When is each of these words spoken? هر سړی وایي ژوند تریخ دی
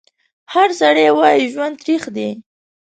هر 0.53 0.69
سړی 0.79 1.05
وایي 1.19 1.45
ژوند 1.53 1.75
تریخ 1.81 2.03
دی 2.15 2.29